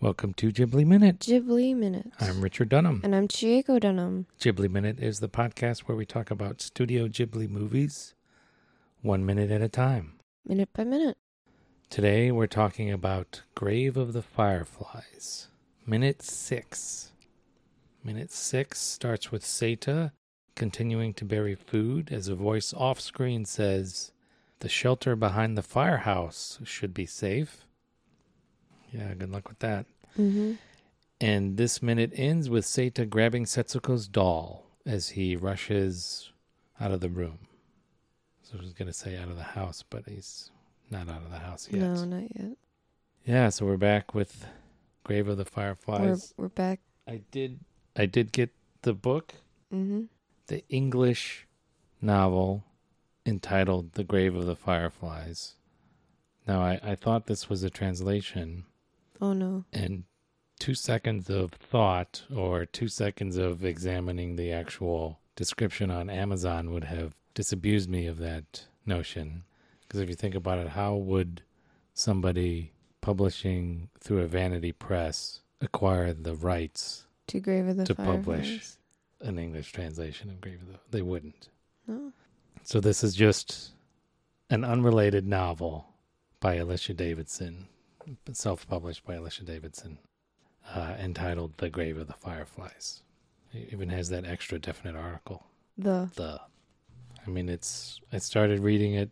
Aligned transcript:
Welcome 0.00 0.34
to 0.34 0.52
Ghibli 0.52 0.86
Minute. 0.86 1.18
Ghibli 1.18 1.74
Minute. 1.74 2.12
I'm 2.20 2.40
Richard 2.40 2.68
Dunham. 2.68 3.00
And 3.02 3.16
I'm 3.16 3.26
Chieko 3.26 3.80
Dunham. 3.80 4.26
Ghibli 4.40 4.70
Minute 4.70 5.00
is 5.00 5.18
the 5.18 5.28
podcast 5.28 5.80
where 5.80 5.96
we 5.96 6.06
talk 6.06 6.30
about 6.30 6.60
Studio 6.60 7.08
Ghibli 7.08 7.48
movies 7.48 8.14
one 9.02 9.26
minute 9.26 9.50
at 9.50 9.60
a 9.60 9.68
time. 9.68 10.12
Minute 10.46 10.68
by 10.72 10.84
minute. 10.84 11.16
Today 11.90 12.30
we're 12.30 12.46
talking 12.46 12.92
about 12.92 13.42
Grave 13.56 13.96
of 13.96 14.12
the 14.12 14.22
Fireflies. 14.22 15.48
Minute 15.84 16.22
6. 16.22 17.10
Minute 18.04 18.30
6 18.30 18.78
starts 18.78 19.32
with 19.32 19.42
Seita 19.42 20.12
continuing 20.54 21.12
to 21.14 21.24
bury 21.24 21.56
food 21.56 22.12
as 22.12 22.28
a 22.28 22.36
voice 22.36 22.72
off 22.72 23.00
screen 23.00 23.44
says, 23.44 24.12
The 24.60 24.68
shelter 24.68 25.16
behind 25.16 25.58
the 25.58 25.62
firehouse 25.62 26.60
should 26.62 26.94
be 26.94 27.06
safe. 27.06 27.64
Yeah, 28.92 29.12
good 29.14 29.30
luck 29.30 29.48
with 29.48 29.58
that. 29.60 29.86
Mm-hmm. 30.18 30.52
And 31.20 31.56
this 31.56 31.82
minute 31.82 32.12
ends 32.14 32.48
with 32.48 32.64
Seita 32.64 33.08
grabbing 33.08 33.44
Setsuko's 33.44 34.06
doll 34.08 34.64
as 34.86 35.10
he 35.10 35.36
rushes 35.36 36.30
out 36.80 36.92
of 36.92 37.00
the 37.00 37.08
room. 37.08 37.38
So 38.42 38.56
I 38.58 38.62
was 38.62 38.72
going 38.72 38.86
to 38.86 38.92
say 38.94 39.16
out 39.16 39.28
of 39.28 39.36
the 39.36 39.42
house, 39.42 39.82
but 39.88 40.04
he's 40.06 40.50
not 40.90 41.08
out 41.08 41.22
of 41.22 41.30
the 41.30 41.40
house 41.40 41.68
yet. 41.70 41.80
No, 41.82 42.04
not 42.04 42.22
yet. 42.34 42.56
Yeah, 43.26 43.48
so 43.50 43.66
we're 43.66 43.76
back 43.76 44.14
with 44.14 44.46
Grave 45.04 45.28
of 45.28 45.36
the 45.36 45.42
We're, 45.42 45.50
Fireflies. 45.50 46.32
we're 46.36 46.48
back. 46.48 46.80
I 47.06 47.20
did 47.30 47.60
I 47.96 48.06
did 48.06 48.32
get 48.32 48.50
the 48.82 48.94
book, 48.94 49.34
Mm-hmm. 49.74 50.04
the 50.46 50.64
English 50.70 51.46
novel 52.00 52.64
entitled 53.26 53.92
The 53.94 54.04
Grave 54.04 54.34
of 54.34 54.46
the 54.46 54.56
Fireflies. 54.56 55.56
Now 56.46 56.62
I, 56.62 56.80
I 56.82 56.94
thought 56.94 57.26
this 57.26 57.50
was 57.50 57.62
a 57.62 57.68
translation 57.70 58.64
Oh, 59.20 59.32
no. 59.32 59.64
and 59.72 60.04
two 60.60 60.74
seconds 60.74 61.28
of 61.30 61.52
thought 61.52 62.24
or 62.34 62.66
two 62.66 62.88
seconds 62.88 63.36
of 63.36 63.64
examining 63.64 64.36
the 64.36 64.52
actual 64.52 65.20
description 65.36 65.90
on 65.90 66.10
Amazon 66.10 66.72
would 66.72 66.84
have 66.84 67.14
disabused 67.34 67.88
me 67.88 68.06
of 68.06 68.18
that 68.18 68.66
notion. 68.86 69.44
Because 69.82 70.00
if 70.00 70.08
you 70.08 70.14
think 70.16 70.34
about 70.34 70.58
it, 70.58 70.68
how 70.70 70.94
would 70.96 71.42
somebody 71.94 72.72
publishing 73.00 73.88
through 74.00 74.20
a 74.20 74.26
vanity 74.26 74.72
press 74.72 75.40
acquire 75.60 76.12
the 76.12 76.34
rights 76.34 77.06
To 77.28 77.40
Grave 77.40 77.66
of 77.68 77.76
the 77.76 77.84
To 77.86 77.94
Fireflies. 77.94 78.16
publish. 78.24 78.70
an 79.20 79.38
English 79.38 79.72
translation 79.72 80.30
of 80.30 80.40
Grave 80.40 80.60
of 80.62 80.68
the 80.74 80.78
They 80.90 81.02
wouldn't. 81.02 81.48
No. 81.86 82.12
So 82.64 82.80
this 82.80 83.02
is 83.02 83.14
just 83.14 83.70
an 84.50 84.64
unrelated 84.64 85.26
novel 85.26 85.86
by 86.40 86.54
Alicia 86.56 86.94
Davidson, 86.94 87.66
self-published 88.32 89.04
by 89.04 89.14
Alicia 89.14 89.44
Davidson, 89.44 89.98
uh, 90.74 90.94
entitled 90.98 91.52
"The 91.58 91.70
Grave 91.70 91.98
of 91.98 92.06
the 92.06 92.14
Fireflies." 92.14 93.02
It 93.52 93.72
even 93.72 93.88
has 93.88 94.08
that 94.10 94.26
extra 94.26 94.58
definite 94.58 94.96
article. 94.96 95.46
The. 95.76 96.10
The, 96.14 96.40
I 97.26 97.30
mean, 97.30 97.48
it's. 97.48 98.00
I 98.12 98.18
started 98.18 98.60
reading 98.60 98.94
it, 98.94 99.10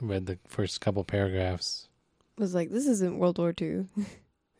read 0.00 0.26
the 0.26 0.38
first 0.48 0.80
couple 0.80 1.04
paragraphs. 1.04 1.88
Was 2.38 2.54
like, 2.54 2.70
this 2.70 2.86
isn't 2.86 3.18
World 3.18 3.38
War 3.38 3.54
II. 3.60 3.86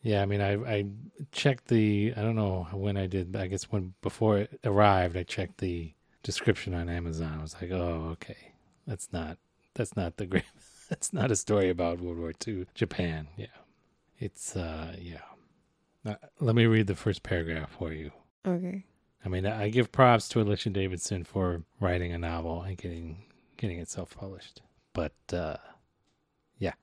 Yeah, 0.03 0.21
I 0.21 0.25
mean, 0.25 0.41
I 0.41 0.53
I 0.53 0.85
checked 1.31 1.67
the. 1.67 2.13
I 2.15 2.21
don't 2.21 2.35
know 2.35 2.67
when 2.71 2.95
I 2.95 3.07
did. 3.07 3.35
I 3.35 3.47
guess 3.47 3.63
when 3.63 3.93
before 4.01 4.37
it 4.37 4.59
arrived, 4.63 5.17
I 5.17 5.23
checked 5.23 5.57
the 5.57 5.91
description 6.23 6.73
on 6.73 6.87
Amazon. 6.87 7.35
I 7.37 7.41
was 7.41 7.55
like, 7.59 7.71
oh, 7.71 8.09
okay, 8.13 8.53
that's 8.85 9.11
not 9.11 9.37
that's 9.73 9.95
not 9.97 10.17
the 10.17 10.25
grave. 10.25 10.43
That's 10.89 11.11
not 11.11 11.31
a 11.31 11.35
story 11.35 11.69
about 11.69 11.99
World 11.99 12.17
War 12.17 12.31
II 12.47 12.65
Japan. 12.73 13.27
Yeah, 13.35 13.47
it's 14.19 14.55
uh 14.55 14.95
yeah. 14.99 15.21
Uh, 16.05 16.15
let 16.39 16.55
me 16.55 16.65
read 16.65 16.87
the 16.87 16.95
first 16.95 17.23
paragraph 17.23 17.71
for 17.77 17.91
you. 17.91 18.11
okay. 18.45 18.85
I 19.25 19.29
mean, 19.29 19.45
I 19.45 19.69
give 19.69 19.91
props 19.91 20.29
to 20.29 20.41
Alicia 20.41 20.69
Davidson 20.69 21.23
for 21.25 21.63
writing 21.81 22.13
a 22.13 22.17
novel 22.17 22.61
and 22.61 22.77
getting 22.77 23.25
getting 23.57 23.79
it 23.79 23.89
self 23.89 24.15
published, 24.15 24.61
but. 24.93 25.13
uh 25.33 25.57
Yeah. 26.59 26.73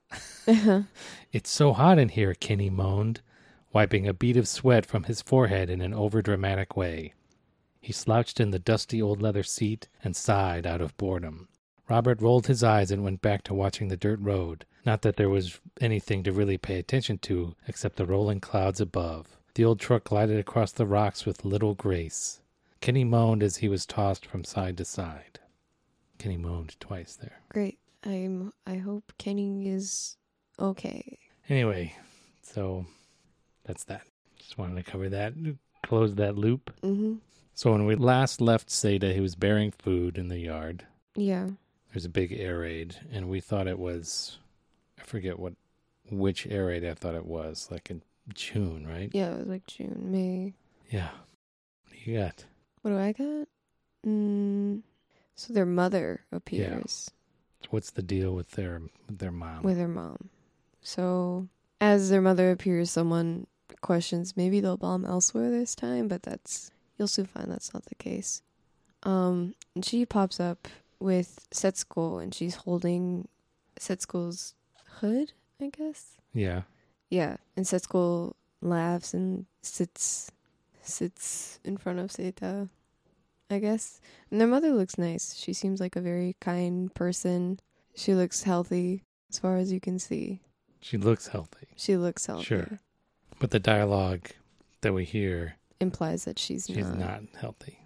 It's 1.31 1.49
so 1.49 1.73
hot 1.73 1.97
in 1.99 2.09
here, 2.09 2.33
Kenny 2.33 2.69
moaned, 2.69 3.21
wiping 3.73 4.07
a 4.07 4.13
bead 4.13 4.37
of 4.37 4.47
sweat 4.47 4.85
from 4.85 5.03
his 5.03 5.21
forehead 5.21 5.69
in 5.69 5.81
an 5.81 5.91
overdramatic 5.93 6.75
way. 6.77 7.13
He 7.81 7.91
slouched 7.91 8.39
in 8.39 8.51
the 8.51 8.59
dusty 8.59 9.01
old 9.01 9.21
leather 9.21 9.43
seat 9.43 9.87
and 10.03 10.15
sighed 10.15 10.65
out 10.65 10.81
of 10.81 10.95
boredom. 10.97 11.47
Robert 11.89 12.21
rolled 12.21 12.47
his 12.47 12.63
eyes 12.63 12.89
and 12.91 13.03
went 13.03 13.21
back 13.21 13.43
to 13.43 13.53
watching 13.53 13.89
the 13.89 13.97
dirt 13.97 14.19
road. 14.21 14.65
Not 14.85 15.01
that 15.01 15.17
there 15.17 15.29
was 15.29 15.59
anything 15.81 16.23
to 16.23 16.31
really 16.31 16.57
pay 16.57 16.77
attention 16.77 17.17
to 17.19 17.55
except 17.67 17.95
the 17.95 18.05
rolling 18.05 18.39
clouds 18.39 18.79
above. 18.79 19.37
The 19.55 19.65
old 19.65 19.79
truck 19.79 20.03
glided 20.03 20.37
across 20.37 20.71
the 20.71 20.85
rocks 20.85 21.25
with 21.25 21.45
little 21.45 21.73
grace. 21.73 22.41
Kenny 22.81 23.03
moaned 23.03 23.41
as 23.41 23.57
he 23.57 23.67
was 23.67 23.85
tossed 23.85 24.25
from 24.25 24.43
side 24.43 24.77
to 24.77 24.85
side. 24.85 25.39
Kenny 26.19 26.37
moaned 26.37 26.79
twice 26.79 27.15
there. 27.15 27.41
Great. 27.49 27.79
I'm. 28.03 28.53
I 28.67 28.75
hope 28.75 29.13
Kenny 29.17 29.67
is 29.67 30.17
okay. 30.59 31.17
Anyway, 31.49 31.95
so 32.43 32.85
that's 33.63 33.85
that. 33.85 34.03
Just 34.37 34.57
wanted 34.57 34.83
to 34.83 34.91
cover 34.91 35.09
that, 35.09 35.33
close 35.83 36.15
that 36.15 36.37
loop. 36.37 36.71
Mm-hmm. 36.83 37.15
So 37.55 37.71
when 37.71 37.85
we 37.85 37.95
last 37.95 38.41
left 38.41 38.69
Seita, 38.69 39.13
he 39.13 39.21
was 39.21 39.35
burying 39.35 39.71
food 39.71 40.17
in 40.17 40.27
the 40.27 40.39
yard. 40.39 40.85
Yeah. 41.15 41.49
There's 41.91 42.05
a 42.05 42.09
big 42.09 42.33
air 42.33 42.59
raid, 42.59 42.97
and 43.11 43.29
we 43.29 43.39
thought 43.39 43.67
it 43.67 43.79
was, 43.79 44.37
forget 45.05 45.39
what, 45.39 45.53
which 46.09 46.47
air 46.47 46.67
raid 46.67 46.85
I 46.85 46.93
thought 46.93 47.15
it 47.15 47.25
was, 47.25 47.67
like 47.71 47.89
in 47.89 48.01
June, 48.33 48.87
right? 48.87 49.09
Yeah, 49.13 49.33
it 49.33 49.39
was 49.39 49.47
like 49.47 49.67
June, 49.67 50.11
May. 50.11 50.53
Yeah. 50.89 51.09
What 51.83 51.93
do 51.93 52.11
you 52.11 52.19
got? 52.19 52.45
What 52.81 52.91
do 52.91 52.97
I 52.97 53.11
got? 53.11 53.47
Mm, 54.05 54.81
so 55.35 55.53
their 55.53 55.65
mother 55.65 56.21
appears. 56.31 57.09
Yeah. 57.09 57.69
What's 57.71 57.91
the 57.91 58.03
deal 58.03 58.33
with 58.33 58.51
their 58.51 58.81
with 59.07 59.19
their 59.19 59.31
mom? 59.31 59.63
with 59.63 59.77
her 59.77 59.87
mom. 59.87 60.29
So, 60.81 61.47
as 61.81 62.09
their 62.09 62.21
mother 62.21 62.51
appears, 62.51 62.91
someone 62.91 63.47
questions 63.81 64.37
maybe 64.37 64.59
they'll 64.59 64.77
bomb 64.77 65.05
elsewhere 65.05 65.49
this 65.49 65.73
time, 65.73 66.07
but 66.07 66.23
that's 66.23 66.71
you'll 66.97 67.07
soon 67.07 67.25
find 67.25 67.51
that's 67.51 67.73
not 67.73 67.85
the 67.85 67.95
case. 67.95 68.43
Um, 69.03 69.55
and 69.73 69.83
she 69.83 70.05
pops 70.05 70.39
up 70.39 70.67
with 70.99 71.47
Setsuko, 71.51 72.21
and 72.21 72.33
she's 72.33 72.55
holding 72.55 73.27
Setsuko's 73.79 74.53
hood, 74.99 75.33
I 75.61 75.69
guess. 75.69 76.17
yeah. 76.33 76.63
Yeah, 77.09 77.37
and 77.55 77.65
Setsuko 77.65 78.33
laughs 78.61 79.13
and 79.13 79.45
sits 79.61 80.31
sits 80.81 81.59
in 81.63 81.77
front 81.77 81.99
of 81.99 82.09
Seita, 82.09 82.67
I 83.49 83.59
guess. 83.59 84.01
And 84.31 84.41
their 84.41 84.47
mother 84.47 84.71
looks 84.71 84.97
nice. 84.97 85.35
She 85.35 85.53
seems 85.53 85.79
like 85.79 85.95
a 85.95 86.01
very 86.01 86.35
kind 86.41 86.93
person. 86.93 87.59
She 87.95 88.13
looks 88.15 88.43
healthy 88.43 89.03
as 89.29 89.39
far 89.39 89.57
as 89.57 89.71
you 89.71 89.79
can 89.79 89.99
see. 89.99 90.41
She 90.81 90.97
looks 90.97 91.27
healthy, 91.27 91.67
She 91.75 91.95
looks 91.97 92.25
healthy. 92.25 92.43
Sure. 92.43 92.79
but 93.39 93.51
the 93.51 93.59
dialogue 93.59 94.29
that 94.81 94.93
we 94.93 95.05
hear 95.05 95.55
Implies 95.79 96.25
that 96.25 96.39
she's, 96.39 96.65
She's 96.67 96.77
not. 96.77 96.97
not 96.99 97.21
healthy. 97.39 97.79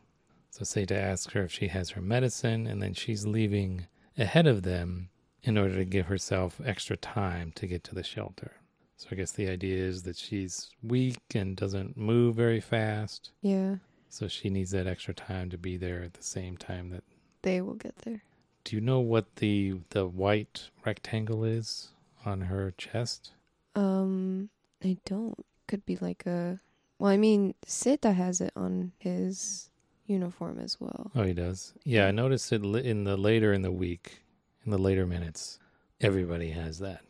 So 0.52 0.62
Seita 0.64 0.92
asks 0.92 1.34
her 1.34 1.44
if 1.44 1.52
she 1.52 1.68
has 1.68 1.92
her 1.92 2.02
medicine, 2.02 2.68
and 2.68 2.82
then 2.82 2.94
she's 2.94 3.26
leaving 3.26 3.88
ahead 4.18 4.48
of 4.48 4.64
them 4.64 5.09
in 5.44 5.58
order 5.58 5.76
to 5.76 5.86
give 5.86 6.08
herself 6.08 6.60
extra 6.66 6.98
time 6.98 7.52
to 7.56 7.68
get 7.68 7.84
to 7.86 7.96
the 7.96 8.04
shelter. 8.04 8.54
So 8.98 9.08
I 9.12 9.16
guess 9.16 9.32
the 9.32 9.48
idea 9.50 9.78
is 9.84 10.04
that 10.04 10.18
she's 10.18 10.70
weak 10.84 11.22
and 11.34 11.56
doesn't 11.56 11.96
move 11.96 12.36
very 12.36 12.60
fast. 12.60 13.32
Yeah, 13.42 13.76
So 14.10 14.28
she 14.28 14.50
needs 14.50 14.72
that 14.72 14.88
extra 14.88 15.14
time 15.14 15.50
to 15.52 15.58
be 15.58 15.78
there 15.78 16.04
at 16.04 16.14
the 16.16 16.24
same 16.24 16.58
time 16.58 16.90
that 16.90 17.04
they 17.42 17.62
will 17.62 17.76
get 17.76 17.96
there. 18.00 18.24
Do 18.66 18.76
you 18.76 18.82
know 18.82 19.00
what 19.00 19.38
the 19.38 19.76
the 19.92 20.06
white 20.06 20.70
rectangle 20.86 21.46
is 21.46 21.90
on 22.26 22.42
her 22.42 22.74
chest? 22.78 23.32
Um, 23.76 24.50
I 24.84 24.98
don't. 25.06 25.46
Could 25.68 25.86
be 25.86 25.96
like 25.96 26.26
a. 26.26 26.60
Well, 27.00 27.10
I 27.12 27.16
mean, 27.18 27.54
Seita 27.66 28.14
has 28.14 28.42
it 28.42 28.52
on 28.58 28.92
his 28.98 29.70
uniform 30.08 30.60
as 30.60 30.78
well. 30.82 31.12
Oh, 31.16 31.24
he 31.24 31.34
does. 31.34 31.74
Yeah, 31.86 32.08
I 32.08 32.12
noticed 32.12 32.52
it 32.52 32.64
in 32.66 33.06
the 33.06 33.16
later 33.16 33.54
in 33.54 33.62
the 33.62 33.72
week, 33.72 34.24
in 34.70 34.72
the 34.72 34.78
later 34.78 35.08
minutes. 35.08 35.58
Everybody 36.00 36.52
has 36.52 36.78
that. 36.80 37.02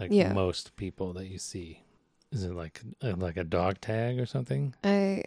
Like 0.00 0.10
Yeah. 0.10 0.32
most 0.32 0.74
people 0.74 1.12
that 1.12 1.28
you 1.28 1.38
see. 1.38 1.82
Is 2.32 2.42
it 2.42 2.52
like 2.52 2.80
uh, 3.00 3.14
like 3.16 3.36
a 3.36 3.44
dog 3.44 3.80
tag 3.80 4.18
or 4.18 4.26
something? 4.26 4.74
I 4.82 5.22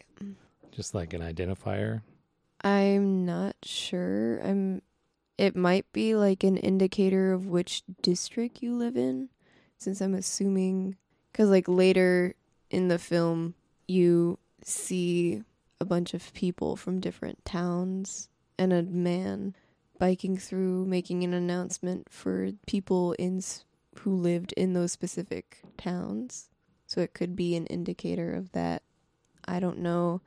Just 0.72 0.94
like 0.94 1.14
an 1.14 1.22
identifier? 1.22 2.02
I'm 2.62 3.26
not 3.26 3.56
sure. 3.64 4.40
I'm 4.44 4.82
it 5.38 5.56
might 5.56 5.90
be 5.94 6.16
like 6.16 6.44
an 6.44 6.58
indicator 6.58 7.32
of 7.32 7.48
which 7.48 7.84
district 8.02 8.62
you 8.62 8.76
live 8.76 8.98
in 8.98 9.30
since 9.78 10.02
I'm 10.02 10.14
assuming 10.14 10.98
cuz 11.34 11.48
like 11.50 11.70
later 11.70 12.36
in 12.70 12.90
the 12.90 13.00
film 13.00 13.56
you 13.88 14.38
see 14.64 15.44
a 15.80 15.86
bunch 15.86 16.14
of 16.14 16.34
people 16.34 16.76
from 16.76 17.00
different 17.00 17.46
towns 17.46 18.28
and 18.58 18.74
a 18.74 18.84
man 18.84 19.56
biking 20.00 20.38
through 20.38 20.86
making 20.86 21.24
an 21.24 21.34
announcement 21.34 22.08
for 22.10 22.50
people 22.66 23.14
in 23.14 23.38
s- 23.38 23.64
who 24.00 24.16
lived 24.16 24.54
in 24.54 24.74
those 24.74 24.92
specific 24.92 25.60
towns. 25.78 26.50
So 26.88 27.02
it 27.02 27.14
could 27.14 27.36
be 27.36 27.56
an 27.56 27.68
indicator 27.68 28.34
of 28.34 28.52
that. 28.54 28.82
I 29.46 29.60
don't 29.60 29.78
know. 29.80 30.22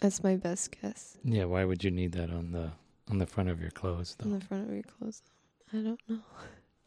That's 0.00 0.22
my 0.22 0.36
best 0.36 0.76
guess. 0.80 1.18
Yeah, 1.24 1.44
why 1.44 1.64
would 1.64 1.84
you 1.84 1.90
need 1.90 2.12
that 2.12 2.30
on 2.30 2.52
the 2.52 2.72
on 3.10 3.18
the 3.18 3.26
front 3.26 3.50
of 3.50 3.60
your 3.60 3.70
clothes 3.70 4.16
On 4.22 4.30
the 4.32 4.40
front 4.40 4.66
of 4.66 4.72
your 4.72 4.82
clothes. 4.82 5.20
I 5.72 5.76
don't 5.76 6.00
know. 6.08 6.18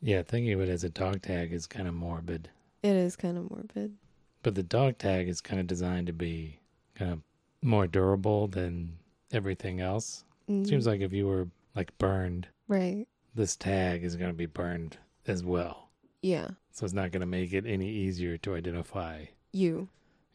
Yeah, 0.02 0.22
thinking 0.22 0.54
of 0.54 0.62
it 0.62 0.70
as 0.70 0.84
a 0.84 0.90
dog 0.90 1.24
tag 1.24 1.52
is 1.52 1.66
kind 1.66 1.88
of 1.88 1.94
morbid. 1.96 2.50
It 2.84 2.96
is 2.96 3.16
kind 3.16 3.36
of 3.36 3.50
morbid. 3.50 3.96
But 4.44 4.54
the 4.54 4.62
dog 4.62 5.00
tag 5.00 5.28
is 5.28 5.42
kind 5.42 5.60
of 5.60 5.66
designed 5.66 6.06
to 6.06 6.14
be 6.14 6.60
kind 6.94 7.12
of 7.12 7.22
more 7.64 7.88
durable 7.88 8.48
than 8.48 9.00
everything 9.32 9.82
else. 9.82 10.24
Mm, 10.48 10.68
Seems 10.68 10.86
like 10.86 11.02
if 11.02 11.14
you 11.14 11.26
were 11.26 11.48
like 11.78 11.98
burned, 11.98 12.48
right. 12.68 13.06
this 13.36 13.56
tag 13.56 14.04
is 14.04 14.16
going 14.16 14.32
to 14.32 14.36
be 14.38 14.48
burned 14.48 14.98
as 15.28 15.44
well. 15.44 15.90
Yeah. 16.22 16.50
So 16.72 16.84
it's 16.86 16.94
not 16.94 17.12
going 17.12 17.22
to 17.22 17.26
make 17.28 17.54
it 17.54 17.66
any 17.66 17.88
easier 17.90 18.38
to 18.40 18.56
identify 18.56 19.26
You. 19.54 19.88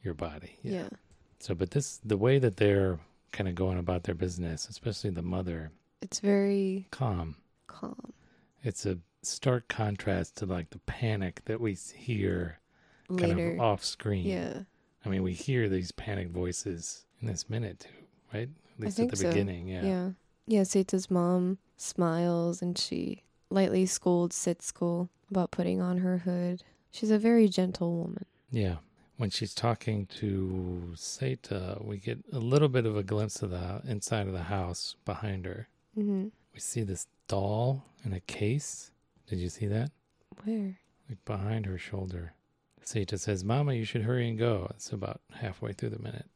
your 0.02 0.14
body. 0.14 0.56
Yeah. 0.62 0.88
So, 1.40 1.54
but 1.54 1.72
this, 1.72 2.00
the 2.04 2.16
way 2.16 2.38
that 2.38 2.56
they're 2.56 3.00
kind 3.32 3.48
of 3.48 3.54
going 3.56 3.78
about 3.78 4.04
their 4.04 4.14
business, 4.14 4.68
especially 4.68 5.10
the 5.10 5.22
mother, 5.22 5.72
It's 6.00 6.20
very 6.20 6.86
calm. 6.92 7.36
calm. 7.66 8.12
It's 8.62 8.86
a 8.86 8.98
stark 9.22 9.66
contrast 9.68 10.36
to 10.38 10.46
like 10.46 10.70
the 10.70 10.78
panic 10.80 11.42
that 11.46 11.60
we 11.60 11.74
hear 11.74 12.60
kind 13.18 13.38
of 13.40 13.60
off 13.60 13.84
screen. 13.84 14.24
yeah. 14.26 14.60
I 15.04 15.08
mean, 15.08 15.24
we 15.24 15.32
hear 15.32 15.68
these 15.68 15.90
panic 15.90 16.28
voices 16.30 17.06
in 17.20 17.26
this 17.26 17.50
minute 17.50 17.80
too, 17.80 18.04
right? 18.32 18.48
At 18.78 18.80
least 18.84 19.00
at 19.00 19.10
the 19.10 19.16
so. 19.16 19.28
beginning. 19.28 19.66
Yeah. 19.66 19.82
Yeah. 19.84 20.10
Yeah. 20.46 20.62
Seita's 20.62 21.10
mom 21.10 21.58
smiles 21.76 22.62
and 22.62 22.76
she 22.78 23.22
lightly 23.50 23.86
scolds 23.86 24.36
Setsuko 24.36 25.08
about 25.30 25.50
putting 25.50 25.80
on 25.80 25.98
her 25.98 26.18
hood. 26.18 26.62
She's 26.90 27.10
a 27.10 27.18
very 27.18 27.48
gentle 27.48 27.96
woman. 27.96 28.24
Yeah. 28.50 28.76
When 29.16 29.30
she's 29.30 29.54
talking 29.54 30.06
to 30.18 30.92
Seita, 30.96 31.84
we 31.84 31.98
get 31.98 32.18
a 32.32 32.38
little 32.38 32.68
bit 32.68 32.86
of 32.86 32.96
a 32.96 33.02
glimpse 33.02 33.42
of 33.42 33.50
the 33.50 33.80
inside 33.86 34.26
of 34.26 34.32
the 34.32 34.44
house 34.44 34.96
behind 35.04 35.44
her. 35.46 35.68
Mm-hmm. 35.96 36.28
We 36.54 36.60
see 36.60 36.82
this 36.82 37.06
doll 37.28 37.84
in 38.04 38.12
a 38.12 38.20
case. 38.20 38.90
Did 39.28 39.38
you 39.38 39.48
see 39.48 39.66
that? 39.68 39.90
Where? 40.44 40.76
Like 41.08 41.24
behind 41.24 41.66
her 41.66 41.78
shoulder. 41.78 42.32
Seita 42.84 43.18
says, 43.18 43.44
Mama, 43.44 43.74
you 43.74 43.84
should 43.84 44.02
hurry 44.02 44.28
and 44.28 44.38
go. 44.38 44.66
It's 44.74 44.90
about 44.90 45.20
halfway 45.34 45.72
through 45.72 45.90
the 45.90 46.02
minute. 46.02 46.26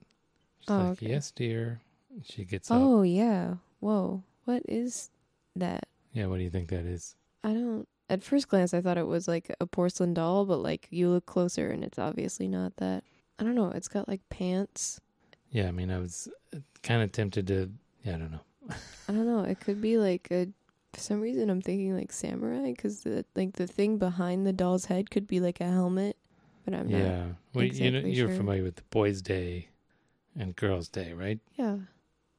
She's 0.61 0.71
Oh, 0.71 0.77
like, 0.79 0.93
okay. 1.03 1.09
Yes, 1.09 1.31
dear. 1.33 1.81
She 2.25 2.45
gets 2.45 2.71
up. 2.71 2.81
Oh, 2.81 3.03
yeah. 3.03 3.55
Whoa. 3.81 4.23
What 4.45 4.63
is 4.69 5.11
that? 5.55 5.89
Yeah, 6.13 6.27
what 6.27 6.39
do 6.39 6.45
you 6.45 6.51
think 6.51 6.69
that 6.71 6.87
is? 6.87 7.15
I 7.45 7.53
don't. 7.53 7.87
At 8.09 8.23
first 8.23 8.49
glance, 8.49 8.73
I 8.73 8.81
thought 8.81 8.99
it 8.99 9.07
was 9.07 9.27
like 9.27 9.55
a 9.61 9.67
porcelain 9.67 10.15
doll, 10.15 10.45
but 10.45 10.59
like 10.59 10.87
you 10.91 11.09
look 11.09 11.27
closer 11.27 11.71
and 11.71 11.83
it's 11.83 11.99
obviously 11.99 12.49
not 12.49 12.77
that. 12.77 13.03
I 13.39 13.45
don't 13.45 13.55
know. 13.55 13.71
It's 13.71 13.89
got 13.89 14.09
like 14.09 14.27
pants. 14.31 15.01
Yeah, 15.51 15.69
I 15.69 15.73
mean, 15.73 15.91
I 15.91 15.99
was 15.99 16.29
uh, 16.55 16.59
kind 16.83 17.03
of 17.03 17.13
tempted 17.13 17.47
to. 17.49 17.71
Yeah, 18.05 18.15
I 18.15 18.19
don't 18.19 18.31
know. 18.31 18.41
I 19.09 19.13
don't 19.13 19.27
know. 19.27 19.41
It 19.41 19.61
could 19.61 19.81
be 19.81 19.99
like 19.99 20.29
a. 20.31 20.49
For 20.93 21.01
some 21.01 21.21
reason, 21.21 21.51
I'm 21.51 21.61
thinking 21.61 21.95
like 21.95 22.11
samurai 22.13 22.71
because 22.71 23.03
the 23.03 23.25
like 23.35 23.53
the 23.53 23.67
thing 23.67 23.99
behind 23.99 24.47
the 24.47 24.53
doll's 24.53 24.87
head 24.87 25.11
could 25.11 25.27
be 25.27 25.41
like 25.41 25.61
a 25.61 25.65
helmet, 25.65 26.17
but 26.65 26.73
I'm 26.73 26.89
not. 26.89 26.99
yeah, 26.99 27.25
well, 27.53 27.65
you 27.65 27.91
know, 27.91 27.99
you're 27.99 28.29
sure. 28.29 28.37
familiar 28.37 28.63
with 28.63 28.89
Boys' 28.89 29.21
Day 29.21 29.69
and 30.39 30.57
Girls' 30.57 30.89
Day, 30.89 31.13
right? 31.13 31.39
Yeah. 31.57 31.77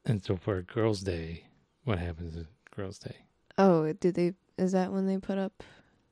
And 0.08 0.24
so 0.24 0.38
for 0.38 0.62
Girls' 0.62 1.02
Day, 1.02 1.44
what 1.84 2.00
happens 2.00 2.38
at 2.38 2.46
Girls' 2.76 2.98
Day? 2.98 3.18
Oh, 3.58 3.92
did 3.94 4.16
they? 4.16 4.34
Is 4.58 4.72
that 4.72 4.92
when 4.92 5.06
they 5.06 5.18
put 5.18 5.38
up 5.38 5.64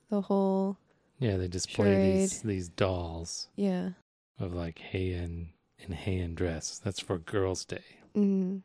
the 0.09 0.21
whole? 0.21 0.77
Yeah, 1.19 1.37
they 1.37 1.47
display 1.47 1.97
these 1.97 2.41
Charade. 2.41 2.47
these 2.47 2.69
dolls 2.69 3.47
Yeah. 3.55 3.91
of 4.39 4.53
like 4.53 4.79
Heian 4.91 5.47
in 5.79 5.93
Heian 5.93 6.35
dress. 6.35 6.77
That's 6.83 6.99
for 6.99 7.17
Girls' 7.17 7.63
Day. 7.63 7.83
Mm. 8.15 8.61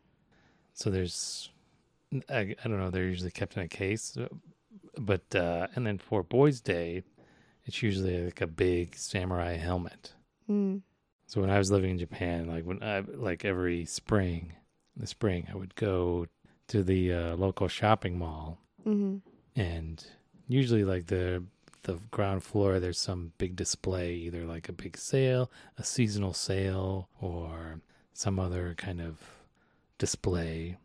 So 0.74 0.90
there's, 0.90 1.50
I, 2.28 2.56
I 2.64 2.68
don't 2.68 2.78
know, 2.78 2.90
they're 2.90 3.04
usually 3.04 3.30
kept 3.30 3.56
in 3.56 3.62
a 3.62 3.68
case, 3.68 4.16
uh, 4.16 4.28
but 4.98 5.32
uh, 5.34 5.68
and 5.76 5.86
then 5.86 5.98
for 5.98 6.22
Boys' 6.24 6.60
Day, 6.60 7.04
it's 7.64 7.82
usually 7.82 8.24
like 8.24 8.40
a 8.40 8.46
big 8.48 8.96
samurai 8.96 9.56
helmet. 9.56 10.14
Mm. 10.48 10.80
So 11.26 11.40
when 11.40 11.50
I 11.50 11.58
was 11.58 11.70
living 11.70 11.90
in 11.90 11.98
Japan, 11.98 12.48
like 12.48 12.64
when 12.64 12.82
I 12.82 13.00
like 13.00 13.44
every 13.44 13.84
spring, 13.84 14.54
in 14.54 14.59
the 15.00 15.06
spring 15.06 15.46
I 15.52 15.56
would 15.56 15.74
go 15.74 16.26
to 16.68 16.82
the 16.82 17.12
uh, 17.12 17.36
local 17.36 17.68
shopping 17.68 18.18
mall, 18.18 18.58
Mm-hmm. 18.86 19.18
and 19.60 20.06
usually 20.48 20.84
like 20.84 21.06
the 21.06 21.42
the 21.82 21.98
ground 22.10 22.42
floor, 22.44 22.78
there's 22.78 22.98
some 23.00 23.32
big 23.38 23.56
display, 23.56 24.12
either 24.14 24.44
like 24.44 24.68
a 24.68 24.72
big 24.72 24.96
sale, 24.98 25.50
a 25.78 25.82
seasonal 25.84 26.34
sale, 26.34 27.08
or 27.20 27.80
some 28.12 28.38
other 28.38 28.74
kind 28.76 29.00
of 29.00 29.16
display. 29.98 30.76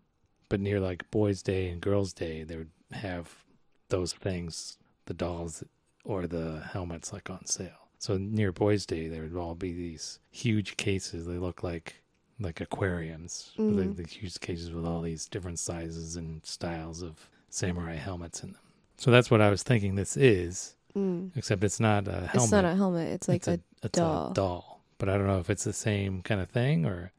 But 0.50 0.60
near 0.62 0.80
like 0.80 1.10
Boys' 1.12 1.42
Day 1.42 1.68
and 1.70 1.82
Girls' 1.82 2.14
Day, 2.14 2.44
they 2.44 2.56
would 2.56 2.70
have 2.92 3.44
those 3.90 4.14
things, 4.14 4.78
the 5.06 5.14
dolls 5.14 5.64
or 6.04 6.28
the 6.28 6.64
helmets, 6.72 7.12
like 7.12 7.30
on 7.30 7.46
sale. 7.46 7.90
So 8.00 8.18
near 8.18 8.52
Boys' 8.52 8.86
Day, 8.86 9.08
there 9.08 9.24
would 9.24 9.36
all 9.36 9.56
be 9.56 9.74
these 9.74 10.20
huge 10.32 10.78
cases. 10.78 11.26
They 11.26 11.38
look 11.38 11.64
like 11.64 12.04
like 12.40 12.60
aquariums, 12.62 13.52
with 13.58 13.78
Mhm. 13.78 13.96
the, 13.96 14.04
huge 14.04 14.40
cases 14.40 14.72
with 14.72 14.86
all 14.86 15.02
these 15.02 15.28
different 15.28 15.60
sizes 15.60 16.16
and 16.18 16.46
styles 16.46 17.02
of 17.02 17.30
samurai 17.50 17.96
helmets 17.96 18.44
in 18.44 18.52
them. 18.52 18.62
So 18.98 19.12
that's 19.12 19.32
what 19.32 19.42
I 19.42 19.50
was 19.50 19.64
thinking 19.64 19.96
this 19.96 20.18
is, 20.18 20.76
Mm. 20.96 21.32
except 21.36 21.64
it's 21.64 21.80
not 21.80 22.08
a 22.08 22.12
helmet. 22.12 22.36
It's 22.36 22.52
not 22.52 22.66
a 22.66 22.76
helmet. 22.76 23.08
It's 23.10 23.28
like 23.28 23.38
it's 23.38 23.48
a, 23.48 23.60
it's 23.84 23.98
doll. 23.98 24.32
a 24.32 24.34
doll. 24.34 24.82
But 24.98 25.10
I 25.10 25.18
don't 25.18 25.28
know 25.28 25.40
if 25.40 25.50
it's 25.50 25.64
the 25.66 25.74
same 25.74 26.22
kind 26.22 26.40
of 26.42 26.50
thing 26.50 26.86
or 26.86 27.12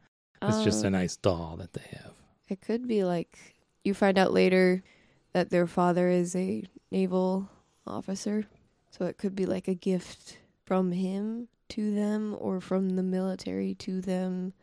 it's 0.42 0.62
just 0.64 0.82
a 0.84 0.88
Um, 0.88 0.92
nice 0.94 1.16
doll 1.16 1.56
that 1.58 1.72
they 1.74 1.82
have. 1.92 2.14
It 2.48 2.60
could 2.60 2.86
be 2.86 3.04
like 3.04 3.54
you 3.84 3.92
find 3.94 4.18
out 4.18 4.32
later 4.32 4.82
that 5.32 5.50
their 5.50 5.66
father 5.66 6.08
is 6.08 6.34
a 6.36 6.64
naval 6.90 7.48
officer. 7.86 8.46
So 8.90 9.04
it 9.06 9.18
could 9.18 9.34
be 9.36 9.44
like 9.46 9.68
a 9.68 9.74
gift 9.74 10.38
from 10.64 10.92
him 10.92 11.48
to 11.70 11.94
them 11.94 12.34
or 12.38 12.60
from 12.60 12.90
the 12.96 13.02
military 13.02 13.74
to 13.76 14.00
them. 14.00 14.54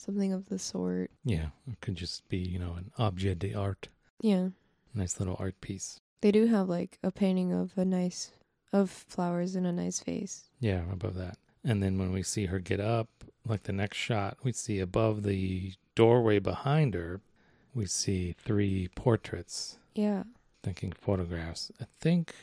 Something 0.00 0.32
of 0.32 0.48
the 0.48 0.58
sort. 0.58 1.10
Yeah, 1.24 1.48
it 1.70 1.80
could 1.82 1.94
just 1.94 2.26
be, 2.30 2.38
you 2.38 2.58
know, 2.58 2.72
an 2.72 2.90
objet 2.98 3.38
d'art, 3.38 3.88
Yeah. 4.22 4.48
nice 4.94 5.18
little 5.20 5.36
art 5.38 5.60
piece. 5.60 6.00
They 6.22 6.32
do 6.32 6.46
have 6.46 6.70
like 6.70 6.98
a 7.02 7.10
painting 7.10 7.52
of 7.52 7.76
a 7.76 7.84
nice 7.84 8.30
of 8.72 8.88
flowers 8.90 9.56
in 9.56 9.66
a 9.66 9.72
nice 9.72 10.00
vase. 10.00 10.44
Yeah, 10.58 10.90
above 10.90 11.16
that. 11.16 11.36
And 11.62 11.82
then 11.82 11.98
when 11.98 12.12
we 12.12 12.22
see 12.22 12.46
her 12.46 12.58
get 12.60 12.80
up, 12.80 13.08
like 13.46 13.64
the 13.64 13.72
next 13.74 13.98
shot, 13.98 14.38
we 14.42 14.52
see 14.52 14.78
above 14.80 15.22
the 15.22 15.74
doorway 15.94 16.38
behind 16.38 16.94
her, 16.94 17.20
we 17.74 17.84
see 17.84 18.34
three 18.38 18.88
portraits, 18.94 19.78
Yeah, 19.94 20.22
thinking 20.62 20.92
photographs. 20.92 21.70
I 21.78 21.84
think 22.00 22.34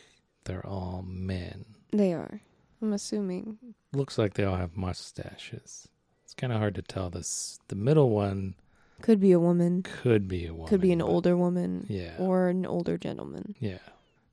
they're 0.44 0.66
all 0.66 1.04
men. 1.08 1.66
they 1.92 2.14
are. 2.14 2.42
I'm 2.84 2.94
assuming. 2.94 3.58
Looks 3.94 4.20
like 4.20 4.36
they 4.36 4.44
all 4.44 4.58
have 4.58 4.78
mustaches. 4.78 5.88
It's 6.28 6.34
kind 6.34 6.52
of 6.52 6.60
hard 6.60 6.76
to 6.76 6.82
tell. 6.82 7.10
This 7.10 7.58
the 7.70 7.76
middle 7.76 8.10
one 8.10 8.56
Could 9.02 9.22
be 9.22 9.32
a 9.32 9.40
woman. 9.40 9.82
could 9.84 10.28
be 10.28 10.46
a 10.46 10.52
woman. 10.54 10.68
Could 10.68 10.82
be 10.82 10.92
an 10.92 11.00
but- 11.00 11.06
older 11.08 11.38
woman 11.38 11.86
Yeah. 11.88 12.18
or 12.20 12.50
an 12.50 12.66
older 12.66 12.98
gentleman. 12.98 13.56
yeah. 13.62 13.78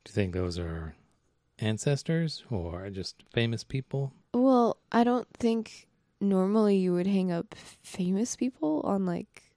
Do 0.03 0.11
you 0.11 0.13
think 0.13 0.35
those 0.35 0.59
are 0.59 0.97
ancestors 1.61 2.43
or 2.51 2.91
just 2.91 3.23
famous 3.33 3.63
people? 3.63 4.13
Well, 4.33 4.77
I 4.91 5.05
don't 5.05 5.29
think 5.35 5.87
normally 6.21 6.77
you 6.79 6.93
would 6.95 7.07
hang 7.07 7.31
up 7.31 7.55
famous 7.55 8.35
people 8.35 8.81
on 8.83 9.07
like 9.07 9.53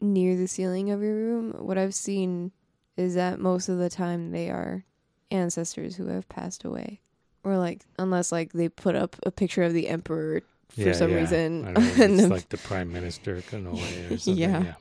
near 0.00 0.36
the 0.36 0.48
ceiling 0.48 0.90
of 0.90 1.02
your 1.02 1.14
room. 1.14 1.52
What 1.58 1.76
I've 1.76 1.94
seen 1.94 2.52
is 2.96 3.14
that 3.14 3.38
most 3.40 3.68
of 3.68 3.76
the 3.78 3.90
time 3.90 4.30
they 4.30 4.48
are 4.48 4.84
ancestors 5.30 5.96
who 5.96 6.06
have 6.06 6.28
passed 6.30 6.64
away. 6.64 7.00
Or 7.44 7.58
like 7.58 7.84
unless 7.98 8.32
like 8.32 8.52
they 8.54 8.70
put 8.70 8.96
up 8.96 9.16
a 9.24 9.30
picture 9.30 9.62
of 9.62 9.74
the 9.74 9.88
emperor 9.88 10.40
for 10.70 10.94
some 10.94 11.12
reason. 11.12 11.66
I 11.66 11.70
know, 11.72 11.80
it's 11.96 12.28
like 12.28 12.48
the 12.48 12.58
prime 12.58 12.92
minister 12.92 13.36
Konoe 13.50 13.74
or 13.74 14.18
something. 14.18 14.36
Yeah. 14.42 14.62
yeah. 14.64 14.74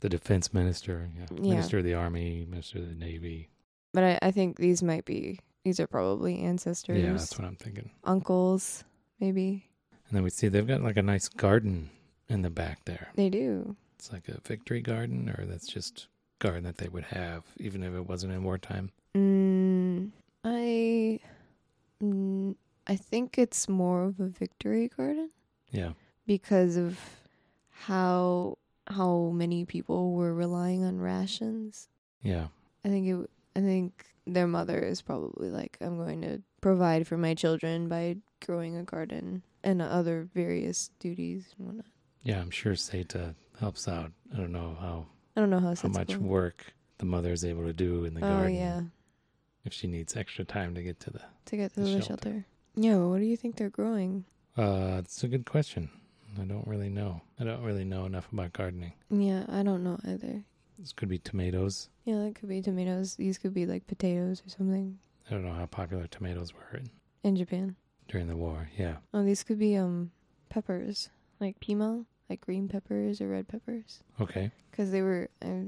The 0.00 0.08
defense 0.08 0.54
minister, 0.54 1.08
yeah. 1.16 1.26
Yeah. 1.34 1.50
Minister 1.50 1.78
of 1.78 1.84
the 1.84 1.94
army, 1.94 2.46
minister 2.48 2.78
of 2.78 2.88
the 2.88 2.94
navy. 2.94 3.50
but 3.92 4.02
I, 4.04 4.18
I 4.22 4.30
think 4.30 4.56
these 4.56 4.82
might 4.82 5.04
be 5.04 5.40
these 5.64 5.78
are 5.78 5.86
probably 5.86 6.38
ancestors. 6.40 7.02
Yeah, 7.02 7.12
that's 7.12 7.38
what 7.38 7.46
I'm 7.46 7.56
thinking. 7.56 7.90
uncles, 8.04 8.84
maybe. 9.18 9.66
And 10.08 10.16
then 10.16 10.22
we 10.22 10.30
see 10.30 10.48
they've 10.48 10.66
got 10.66 10.82
like 10.82 10.96
a 10.96 11.02
nice 11.02 11.28
garden 11.28 11.90
in 12.28 12.42
the 12.42 12.50
back 12.50 12.84
there. 12.84 13.08
They 13.14 13.28
do. 13.28 13.76
It's 13.98 14.12
like 14.12 14.28
a 14.28 14.40
victory 14.40 14.80
garden, 14.80 15.28
or 15.36 15.44
that's 15.44 15.66
just 15.66 16.08
garden 16.38 16.64
that 16.64 16.78
they 16.78 16.88
would 16.88 17.04
have, 17.04 17.44
even 17.58 17.82
if 17.82 17.94
it 17.94 18.08
wasn't 18.08 18.32
in 18.32 18.42
wartime. 18.42 18.90
Mm, 19.14 20.10
I 20.42 21.20
mm, 22.02 22.54
I 22.90 22.96
think 22.96 23.38
it's 23.38 23.68
more 23.68 24.02
of 24.04 24.18
a 24.20 24.26
victory 24.26 24.88
garden 24.88 25.30
Yeah, 25.70 25.92
because 26.26 26.76
of 26.76 26.98
how 27.70 28.58
how 28.88 29.30
many 29.32 29.64
people 29.64 30.12
were 30.14 30.34
relying 30.34 30.82
on 30.84 30.98
rations. 30.98 31.88
yeah, 32.22 32.48
I 32.84 32.88
think 32.88 33.06
it 33.06 33.30
I 33.56 33.60
think 33.60 34.06
their 34.26 34.46
mother 34.46 34.78
is 34.78 35.00
probably 35.02 35.50
like, 35.50 35.76
I'm 35.80 35.96
going 35.96 36.20
to 36.22 36.40
provide 36.60 37.06
for 37.06 37.16
my 37.16 37.34
children 37.34 37.88
by 37.88 38.16
growing 38.44 38.76
a 38.76 38.82
garden 38.84 39.42
and 39.64 39.80
other 39.82 40.28
various 40.34 40.90
duties 41.00 41.54
and 41.58 41.66
whatnot. 41.66 41.86
Yeah, 42.22 42.40
I'm 42.40 42.50
sure 42.50 42.74
Seita 42.74 43.34
helps 43.58 43.88
out. 43.88 44.12
I 44.32 44.36
don't 44.36 44.52
know 44.52 44.76
how 44.80 45.06
I 45.36 45.40
don't 45.40 45.50
know 45.50 45.58
how, 45.60 45.74
how 45.74 45.88
much 45.88 46.16
work 46.16 46.74
the 46.98 47.06
mother 47.06 47.32
is 47.32 47.44
able 47.44 47.64
to 47.64 47.72
do 47.72 48.04
in 48.04 48.14
the 48.14 48.20
Oh 48.24 48.28
garden. 48.28 48.54
yeah, 48.54 48.80
If 49.64 49.72
she 49.72 49.86
needs 49.86 50.16
extra 50.16 50.44
time 50.44 50.74
to 50.74 50.82
get 50.82 50.98
to 51.00 51.10
the. 51.10 51.20
to 51.46 51.56
get 51.56 51.74
to 51.74 51.80
The 51.80 51.86
the, 51.86 51.92
shelter. 51.92 52.06
shelter. 52.08 52.46
Yeah, 52.76 52.96
what 52.96 53.18
do 53.18 53.24
you 53.26 53.36
think 53.36 53.56
they're 53.56 53.70
growing? 53.70 54.24
Uh, 54.56 54.96
it's 54.98 55.22
a 55.24 55.28
good 55.28 55.46
question. 55.46 55.90
I 56.40 56.44
don't 56.44 56.66
really 56.66 56.88
know. 56.88 57.22
I 57.38 57.44
don't 57.44 57.62
really 57.62 57.84
know 57.84 58.04
enough 58.04 58.28
about 58.32 58.52
gardening. 58.52 58.92
Yeah, 59.10 59.44
I 59.48 59.62
don't 59.62 59.82
know 59.82 59.98
either. 60.06 60.44
This 60.78 60.92
could 60.92 61.08
be 61.08 61.18
tomatoes. 61.18 61.88
Yeah, 62.04 62.22
that 62.24 62.34
could 62.36 62.48
be 62.48 62.62
tomatoes. 62.62 63.16
These 63.16 63.38
could 63.38 63.52
be 63.52 63.66
like 63.66 63.86
potatoes 63.86 64.42
or 64.46 64.48
something 64.50 64.98
I 65.28 65.34
don't 65.34 65.44
know 65.44 65.52
how 65.52 65.66
popular 65.66 66.06
tomatoes 66.06 66.52
were 66.54 66.78
in, 66.78 66.90
in 67.22 67.36
Japan. 67.36 67.76
during 68.08 68.26
the 68.28 68.36
war. 68.36 68.68
Yeah. 68.78 68.96
Oh, 69.12 69.22
these 69.24 69.42
could 69.42 69.58
be 69.58 69.76
um 69.76 70.10
peppers, 70.48 71.10
like 71.40 71.60
pima, 71.60 72.04
like 72.28 72.40
green 72.40 72.68
peppers 72.68 73.20
or 73.20 73.28
red 73.28 73.46
peppers. 73.48 74.00
Okay. 74.20 74.50
because 74.70 74.90
they 74.90 75.02
were 75.02 75.28
I, 75.42 75.66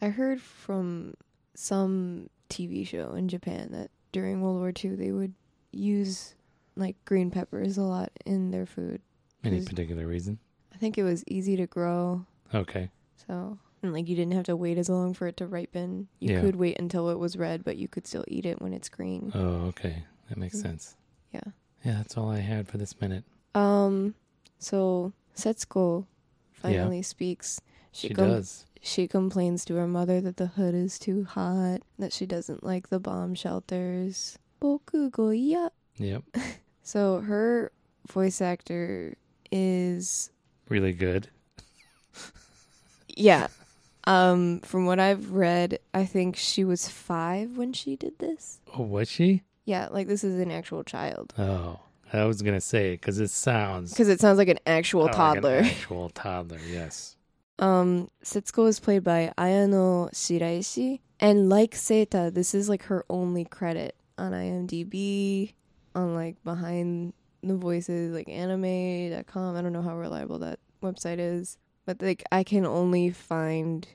I 0.00 0.08
heard 0.10 0.40
from 0.40 1.14
some 1.54 2.28
TV 2.48 2.86
show 2.86 3.12
in 3.14 3.28
Japan 3.28 3.68
that 3.72 3.90
during 4.12 4.40
World 4.42 4.58
War 4.58 4.72
II 4.82 4.94
they 4.96 5.10
would 5.12 5.34
use 5.72 6.34
like 6.76 6.96
green 7.04 7.30
peppers 7.30 7.76
a 7.78 7.82
lot 7.82 8.10
in 8.24 8.50
their 8.50 8.66
food. 8.66 9.00
Any 9.44 9.64
particular 9.64 10.06
reason? 10.06 10.38
I 10.74 10.76
think 10.78 10.96
it 10.98 11.02
was 11.04 11.24
easy 11.26 11.56
to 11.56 11.66
grow, 11.66 12.24
Okay. 12.54 12.90
so 13.26 13.58
and 13.82 13.92
like 13.92 14.08
you 14.08 14.14
didn't 14.16 14.34
have 14.34 14.44
to 14.46 14.54
wait 14.56 14.78
as 14.78 14.88
long 14.88 15.12
for 15.14 15.26
it 15.26 15.36
to 15.38 15.46
ripen. 15.46 16.08
You 16.20 16.34
Yeah. 16.34 16.40
could 16.40 16.56
wait 16.56 16.78
until 16.78 17.08
it 17.10 17.18
was 17.18 17.36
red, 17.36 17.64
but 17.64 17.76
you 17.76 17.88
could 17.88 18.06
still 18.06 18.24
eat 18.28 18.46
it 18.46 18.62
when 18.62 18.72
it's 18.72 18.88
green. 18.88 19.32
Oh, 19.34 19.66
okay. 19.66 20.04
That 20.28 20.38
makes 20.38 20.56
Mm. 20.58 20.62
sense. 20.62 20.96
Yeah. 21.32 21.40
Yeah, 21.84 21.94
that's 21.96 22.16
all 22.16 22.30
I 22.30 22.38
had 22.38 22.68
for 22.68 22.78
this 22.78 23.00
minute. 23.00 23.24
Um. 23.54 24.14
So 24.58 25.12
Setsuko 25.36 26.06
finally 26.52 27.02
speaks. 27.02 27.60
She, 27.90 28.10
com- 28.10 28.28
does. 28.28 28.64
She 28.80 29.06
complains 29.08 29.64
to 29.66 29.74
her 29.74 29.86
mother 29.88 30.20
that 30.20 30.36
the 30.36 30.46
hood 30.46 30.74
is 30.74 30.98
too 30.98 31.24
hot, 31.24 31.82
that 31.98 32.12
she 32.12 32.24
doesn't 32.24 32.62
like 32.64 32.88
the 32.88 33.00
bomb 33.00 33.34
shelters. 33.34 34.38
Boku 34.60 35.10
go 35.10 35.30
ya. 35.30 35.70
Yep. 36.02 36.22
So 36.84 37.20
her 37.20 37.70
voice 38.10 38.40
actor 38.40 39.14
is 39.52 40.30
Really 40.68 40.92
good. 40.92 41.28
yeah. 43.08 43.46
Um 44.04 44.60
from 44.60 44.84
what 44.86 44.98
I've 44.98 45.30
read, 45.32 45.78
I 45.94 46.04
think 46.04 46.36
she 46.36 46.64
was 46.64 46.88
5 46.88 47.56
when 47.56 47.72
she 47.72 47.94
did 47.96 48.18
this. 48.18 48.60
Oh, 48.76 48.82
was 48.82 49.08
she? 49.08 49.42
Yeah, 49.64 49.88
like 49.92 50.08
this 50.08 50.24
is 50.24 50.40
an 50.40 50.50
actual 50.50 50.82
child 50.82 51.32
Oh, 51.38 51.78
I 52.12 52.24
was 52.24 52.42
gonna 52.42 52.60
say 52.60 52.92
because 52.92 53.20
it 53.20 53.30
sounds 53.30 53.94
cuz 53.94 54.08
it 54.08 54.20
sounds 54.20 54.38
like 54.38 54.48
an 54.48 54.58
actual 54.66 55.02
like 55.02 55.12
an 55.12 55.16
toddler. 55.18 55.58
actual 55.64 56.08
toddler. 56.10 56.58
Yes. 56.68 57.16
Um, 57.58 58.10
Setsuko 58.24 58.66
is 58.66 58.80
played 58.80 59.04
by 59.04 59.32
Ayano 59.38 60.10
Shiraishi, 60.10 60.98
and 61.20 61.48
like 61.48 61.72
Seita, 61.76 62.34
this 62.34 62.54
is 62.56 62.68
like 62.68 62.84
her 62.84 63.04
only 63.08 63.44
credit 63.44 63.94
on 64.18 64.32
IMDb, 64.32 65.52
on 65.94 66.14
like 66.14 66.42
behind 66.44 67.12
the 67.42 67.56
voices, 67.56 68.12
like 68.14 68.28
anime.com. 68.28 69.56
I 69.56 69.62
don't 69.62 69.72
know 69.72 69.82
how 69.82 69.96
reliable 69.96 70.38
that 70.40 70.58
website 70.82 71.18
is, 71.18 71.58
but 71.86 72.00
like 72.02 72.22
I 72.32 72.42
can 72.44 72.64
only 72.66 73.10
find 73.10 73.86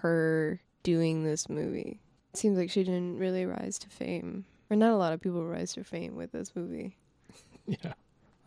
her 0.00 0.60
doing 0.82 1.24
this 1.24 1.48
movie. 1.48 2.00
It 2.32 2.36
seems 2.38 2.58
like 2.58 2.70
she 2.70 2.82
didn't 2.84 3.18
really 3.18 3.46
rise 3.46 3.78
to 3.80 3.88
fame, 3.88 4.44
or 4.70 4.76
not 4.76 4.90
a 4.92 4.96
lot 4.96 5.12
of 5.12 5.20
people 5.20 5.44
rise 5.46 5.72
to 5.74 5.84
fame 5.84 6.14
with 6.16 6.32
this 6.32 6.54
movie. 6.54 6.96
Yeah. 7.66 7.94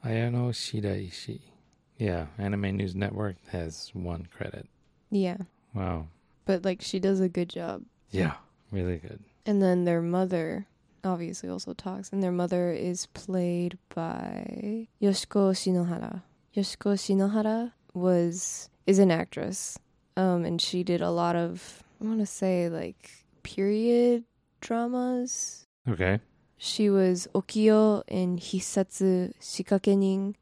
Ayano 0.05 0.49
Shiraishi. 0.51 1.39
Yeah, 1.97 2.27
Anime 2.37 2.77
News 2.77 2.93
Network 2.93 3.37
has 3.49 3.89
one 3.93 4.27
credit. 4.31 4.67
Yeah, 5.09 5.37
Wow. 5.73 6.09
but 6.45 6.63
like 6.63 6.81
she 6.83 6.99
does 6.99 7.19
a 7.19 7.27
good 7.27 7.49
job. 7.49 7.81
Yeah, 8.11 8.35
really 8.71 8.97
good. 8.97 9.23
And 9.47 9.59
then 9.59 9.85
their 9.85 10.03
mother 10.03 10.67
obviously 11.03 11.49
also 11.49 11.73
talks, 11.73 12.11
and 12.11 12.21
their 12.21 12.31
mother 12.31 12.71
is 12.71 13.05
played 13.07 13.77
by 13.93 14.87
Yoshiko 15.01 15.51
Shinohara. 15.53 16.23
Yoshiko 16.55 16.93
Shinohara 16.95 17.73
was 17.93 18.69
is 18.85 18.99
an 18.99 19.11
actress, 19.11 19.77
um, 20.15 20.45
and 20.45 20.61
she 20.61 20.83
did 20.83 21.01
a 21.01 21.11
lot 21.11 21.35
of 21.35 21.83
I 22.01 22.05
want 22.05 22.19
to 22.19 22.25
say 22.25 22.69
like 22.69 23.11
period 23.43 24.23
dramas. 24.61 25.65
Okay. 25.87 26.19
She 26.57 26.89
was 26.89 27.27
Okiyo 27.35 28.03
in 28.07 28.37
Hisatsu 28.37 29.33
Shikakenin 29.39 30.33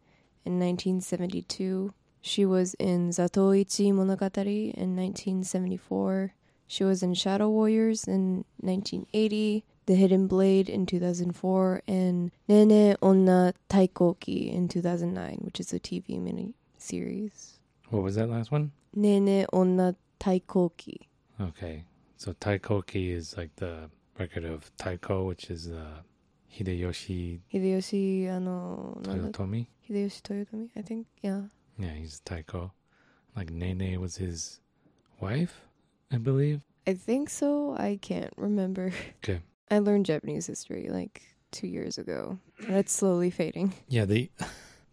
in 0.46 0.60
1972. 0.60 1.94
She 2.22 2.46
was 2.46 2.74
in 2.76 3.10
Zatoichi 3.10 3.92
Monogatari 3.94 4.74
in 4.74 4.96
1974. 4.96 6.34
She 6.68 6.84
was 6.84 7.04
in 7.04 7.14
Shadow 7.14 7.50
Warriors 7.50 8.08
in 8.08 8.46
1980, 8.62 9.64
the 9.86 9.96
Hidden 9.96 10.28
Blade 10.28 10.68
in 10.70 10.86
2004, 10.86 11.84
and 11.88 12.32
Nene 12.48 12.96
Onna 13.02 13.54
Taikoki 13.70 14.52
in 14.54 14.68
2009, 14.68 15.40
which 15.42 15.60
is 15.60 15.74
a 15.74 15.80
TV 15.80 16.20
mini 16.20 16.56
series. 16.78 17.60
What 17.90 18.04
was 18.04 18.16
that 18.16 18.30
last 18.30 18.52
one? 18.52 18.72
Nene 18.96 19.46
Onna 19.54 19.96
Taikoki. 20.20 21.08
Okay. 21.40 21.84
So 22.18 22.34
Taikoki 22.34 23.12
is 23.12 23.38
like 23.38 23.56
the 23.58 23.90
record 24.18 24.46
of 24.46 24.72
Taiko, 24.78 25.26
which 25.26 25.50
is 25.50 25.70
the 25.70 25.80
uh, 25.80 26.02
Hideyoshi. 26.58 27.42
Hideyoshi, 27.54 28.30
ano, 28.30 28.98
Toyotomi? 29.04 29.68
Hideyoshi 29.88 30.22
Toyotomi, 30.22 30.70
I 30.76 30.82
think. 30.82 31.08
Yeah. 31.22 31.42
Yeah, 31.78 31.92
he's 31.92 32.22
Taiko. 32.22 32.72
Like 33.36 33.52
Nene 33.52 34.00
was 34.00 34.16
his 34.16 34.62
wife, 35.20 35.62
I 36.12 36.18
believe. 36.18 36.62
I 36.88 36.94
think 36.94 37.30
so. 37.30 37.76
I 37.78 38.00
can't 38.02 38.34
remember. 38.38 38.94
Okay. 39.24 39.42
I 39.72 39.80
learned 39.80 40.06
Japanese 40.06 40.48
history 40.48 40.88
like 40.90 41.22
two 41.52 41.68
years 41.68 41.98
ago, 41.98 42.38
it's 42.60 42.92
slowly 42.94 43.30
fading. 43.32 43.74
Yeah, 43.88 44.06
the 44.06 44.30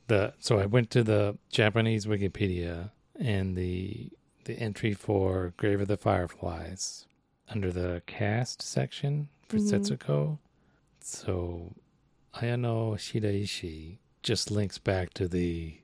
the 0.08 0.34
so 0.38 0.58
I 0.58 0.66
went 0.66 0.90
to 0.90 1.02
the 1.02 1.36
Japanese 1.50 2.06
Wikipedia 2.06 2.90
and 3.18 3.56
the 3.56 4.10
the 4.44 4.54
entry 4.54 4.94
for 4.94 5.52
Grave 5.56 5.80
of 5.80 5.88
the 5.88 5.96
Fireflies 5.96 7.06
under 7.48 7.70
the 7.70 8.02
cast 8.06 8.62
section 8.62 9.28
for 9.48 9.58
Mhm. 9.58 9.70
Setsuko. 9.70 10.38
So 11.00 11.74
Ayano 12.34 12.94
Shiraishi 12.96 13.98
just 14.22 14.50
links 14.50 14.78
back 14.78 15.12
to 15.14 15.28
the 15.28 15.76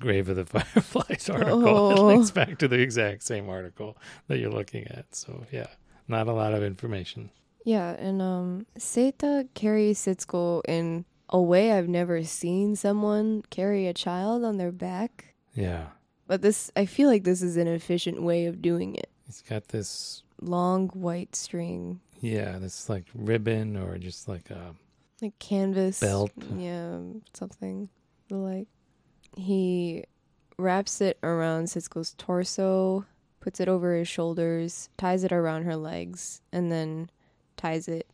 Grave 0.00 0.28
of 0.28 0.36
the 0.36 0.44
Fireflies 0.54 1.28
article. 1.28 1.90
It 1.92 1.98
Oh. 1.98 2.06
links 2.06 2.30
back 2.30 2.58
to 2.58 2.68
the 2.68 2.78
exact 2.80 3.22
same 3.24 3.48
article 3.48 3.96
that 4.28 4.38
you're 4.38 4.50
looking 4.52 4.86
at. 4.86 5.14
So 5.14 5.44
yeah, 5.50 5.66
not 6.06 6.28
a 6.28 6.32
lot 6.32 6.52
of 6.54 6.62
information. 6.62 7.30
Yeah, 7.68 7.90
and 7.98 8.22
um, 8.22 8.66
Seita 8.78 9.46
carries 9.52 9.98
Setsuko 9.98 10.62
in 10.66 11.04
a 11.28 11.38
way 11.38 11.72
I've 11.72 11.86
never 11.86 12.24
seen 12.24 12.76
someone 12.76 13.42
carry 13.50 13.86
a 13.86 13.92
child 13.92 14.42
on 14.42 14.56
their 14.56 14.72
back. 14.72 15.34
Yeah. 15.52 15.88
But 16.26 16.40
this, 16.40 16.70
I 16.76 16.86
feel 16.86 17.10
like 17.10 17.24
this 17.24 17.42
is 17.42 17.58
an 17.58 17.68
efficient 17.68 18.22
way 18.22 18.46
of 18.46 18.62
doing 18.62 18.94
it. 18.94 19.10
He's 19.26 19.42
got 19.42 19.68
this 19.68 20.22
Long 20.40 20.88
white 20.94 21.36
string, 21.36 22.00
yeah, 22.20 22.58
this 22.58 22.88
like 22.88 23.04
ribbon 23.14 23.76
or 23.76 23.98
just 23.98 24.28
like 24.28 24.48
a 24.48 24.74
like 25.20 25.38
canvas 25.38 26.00
Belt. 26.00 26.30
yeah, 26.56 27.00
something 27.34 27.90
like. 28.30 28.68
He 29.36 30.04
wraps 30.58 31.02
it 31.02 31.18
around 31.22 31.64
Setsuko's 31.64 32.14
torso, 32.16 33.04
puts 33.40 33.60
it 33.60 33.68
over 33.68 33.94
his 33.94 34.08
shoulders, 34.08 34.88
ties 34.96 35.22
it 35.22 35.32
around 35.32 35.64
her 35.64 35.76
legs, 35.76 36.40
and 36.50 36.72
then 36.72 37.10
ties 37.58 37.88
it 37.88 38.06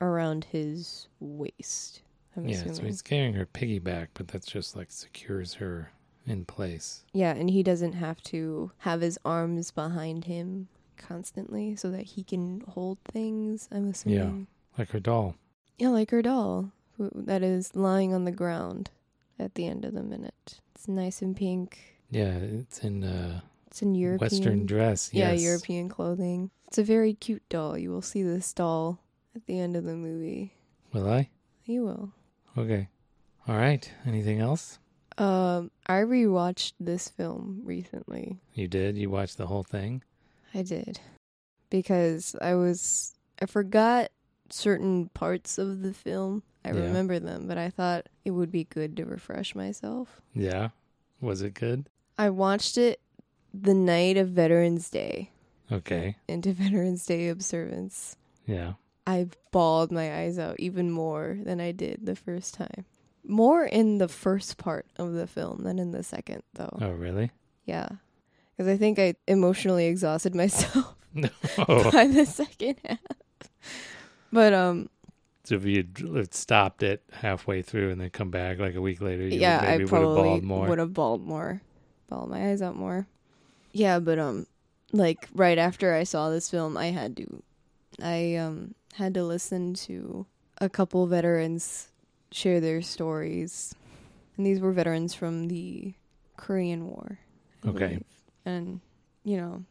around 0.00 0.44
his 0.44 1.08
waist. 1.20 2.02
I'm 2.36 2.48
Yeah, 2.48 2.72
so 2.72 2.82
he's 2.82 3.02
carrying 3.02 3.34
her 3.34 3.44
piggyback, 3.46 4.08
but 4.14 4.28
that's 4.28 4.46
just 4.46 4.74
like 4.74 4.90
secures 4.90 5.54
her 5.54 5.92
in 6.26 6.44
place. 6.44 7.04
Yeah, 7.12 7.34
and 7.34 7.50
he 7.50 7.62
doesn't 7.62 7.92
have 7.92 8.22
to 8.24 8.72
have 8.78 9.02
his 9.02 9.18
arms 9.24 9.70
behind 9.70 10.24
him 10.24 10.68
constantly 10.96 11.76
so 11.76 11.90
that 11.90 12.02
he 12.02 12.22
can 12.22 12.62
hold 12.68 12.98
things. 13.04 13.68
I'm 13.70 13.90
assuming. 13.90 14.46
Yeah, 14.48 14.78
Like 14.78 14.90
her 14.90 15.00
doll. 15.00 15.36
Yeah, 15.78 15.88
like 15.88 16.10
her 16.10 16.22
doll 16.22 16.72
who, 16.96 17.10
that 17.14 17.42
is 17.42 17.74
lying 17.74 18.14
on 18.14 18.24
the 18.24 18.32
ground 18.32 18.90
at 19.38 19.54
the 19.54 19.66
end 19.66 19.84
of 19.84 19.94
the 19.94 20.02
minute. 20.02 20.60
It's 20.74 20.88
nice 20.88 21.20
and 21.20 21.36
pink. 21.36 21.98
Yeah, 22.10 22.36
it's 22.36 22.78
in 22.80 23.04
uh, 23.04 23.40
It's 23.72 23.80
in 23.80 23.94
European. 23.94 24.30
Western 24.30 24.66
dress. 24.66 25.08
Yeah. 25.14 25.32
European 25.32 25.88
clothing. 25.88 26.50
It's 26.68 26.76
a 26.76 26.82
very 26.82 27.14
cute 27.14 27.42
doll. 27.48 27.78
You 27.78 27.90
will 27.90 28.02
see 28.02 28.22
this 28.22 28.52
doll 28.52 29.00
at 29.34 29.46
the 29.46 29.58
end 29.58 29.76
of 29.76 29.84
the 29.84 29.94
movie. 29.96 30.52
Will 30.92 31.08
I? 31.10 31.30
You 31.64 31.84
will. 31.84 32.12
Okay. 32.58 32.88
All 33.48 33.56
right. 33.56 33.90
Anything 34.04 34.40
else? 34.40 34.78
Um, 35.16 35.70
I 35.86 36.00
rewatched 36.00 36.74
this 36.78 37.08
film 37.08 37.62
recently. 37.64 38.42
You 38.52 38.68
did? 38.68 38.98
You 38.98 39.08
watched 39.08 39.38
the 39.38 39.46
whole 39.46 39.62
thing? 39.62 40.02
I 40.52 40.60
did. 40.60 41.00
Because 41.70 42.36
I 42.42 42.54
was 42.56 43.14
I 43.40 43.46
forgot 43.46 44.10
certain 44.50 45.08
parts 45.14 45.56
of 45.56 45.80
the 45.80 45.94
film. 45.94 46.42
I 46.62 46.72
Yeah. 46.72 46.80
remember 46.82 47.18
them, 47.18 47.48
but 47.48 47.56
I 47.56 47.70
thought 47.70 48.06
it 48.26 48.32
would 48.32 48.52
be 48.52 48.64
good 48.64 48.98
to 48.98 49.06
refresh 49.06 49.54
myself. 49.54 50.20
Yeah. 50.34 50.68
Was 51.22 51.40
it 51.40 51.54
good? 51.54 51.88
I 52.18 52.28
watched 52.28 52.76
it 52.76 53.00
the 53.54 53.74
night 53.74 54.16
of 54.16 54.28
Veterans 54.30 54.88
Day 54.90 55.30
Okay. 55.70 56.16
into 56.28 56.52
Veterans 56.54 57.04
Day 57.06 57.28
observance. 57.28 58.16
Yeah. 58.46 58.74
I 59.06 59.28
bawled 59.50 59.90
my 59.90 60.14
eyes 60.20 60.38
out 60.38 60.56
even 60.60 60.90
more 60.90 61.38
than 61.42 61.60
I 61.60 61.72
did 61.72 62.06
the 62.06 62.14
first 62.16 62.54
time. 62.54 62.84
More 63.24 63.64
in 63.64 63.98
the 63.98 64.08
first 64.08 64.58
part 64.58 64.86
of 64.96 65.12
the 65.12 65.26
film 65.26 65.62
than 65.64 65.78
in 65.78 65.90
the 65.92 66.02
second, 66.02 66.42
though. 66.54 66.78
Oh, 66.80 66.90
really? 66.90 67.30
Yeah. 67.64 67.88
Because 68.56 68.68
I 68.68 68.76
think 68.76 68.98
I 68.98 69.14
emotionally 69.26 69.86
exhausted 69.86 70.34
myself 70.36 70.94
oh. 71.68 71.90
by 71.90 72.06
the 72.06 72.24
second 72.26 72.76
half. 72.84 72.98
But, 74.32 74.52
um, 74.52 74.88
So 75.44 75.56
if 75.56 75.64
you 75.64 75.84
had 76.16 76.32
stopped 76.34 76.82
it 76.82 77.02
halfway 77.12 77.62
through 77.62 77.90
and 77.90 78.00
then 78.00 78.10
come 78.10 78.30
back 78.30 78.58
like 78.58 78.74
a 78.76 78.80
week 78.80 79.00
later, 79.00 79.22
you 79.24 79.40
yeah, 79.40 79.60
would, 79.60 79.68
I 79.68 79.70
maybe 79.72 79.84
would 79.84 79.90
have 79.92 80.00
probably 80.00 80.22
bawled 80.22 80.42
more. 80.44 80.68
would 80.68 80.78
have 80.78 80.94
bawled 80.94 81.22
more, 81.26 81.60
bawled 82.08 82.30
my 82.30 82.50
eyes 82.50 82.62
out 82.62 82.76
more. 82.76 83.06
Yeah, 83.72 83.98
but 83.98 84.18
um, 84.18 84.46
like 84.92 85.28
right 85.34 85.58
after 85.58 85.94
I 85.94 86.04
saw 86.04 86.30
this 86.30 86.50
film, 86.50 86.76
I 86.76 86.86
had 86.86 87.16
to, 87.16 87.42
I 88.02 88.36
um 88.36 88.74
had 88.94 89.14
to 89.14 89.24
listen 89.24 89.74
to 89.74 90.26
a 90.58 90.68
couple 90.68 91.06
veterans 91.06 91.88
share 92.30 92.60
their 92.60 92.82
stories, 92.82 93.74
and 94.36 94.46
these 94.46 94.60
were 94.60 94.72
veterans 94.72 95.14
from 95.14 95.48
the 95.48 95.94
Korean 96.36 96.86
War. 96.86 97.18
I 97.64 97.68
Okay. 97.68 97.86
believe. 97.86 98.04
and 98.44 98.80
you 99.24 99.36
know, 99.36 99.64